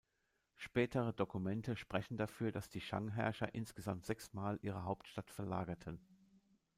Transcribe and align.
Spätere 0.55 1.13
Dokumente 1.13 1.75
sprechen 1.75 2.17
dafür, 2.17 2.51
dass 2.51 2.69
die 2.69 2.81
Shang-Herrscher 2.81 3.53
insgesamt 3.53 4.07
sechsmal 4.07 4.57
ihre 4.63 4.83
Hauptstadt 4.83 5.29
verlagerten. 5.29 5.99